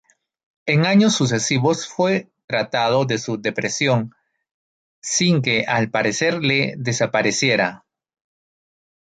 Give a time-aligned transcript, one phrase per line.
[0.65, 4.15] En años sucesivos fue tratado de su depresión
[4.99, 7.85] sin que al parecer le desapareciera.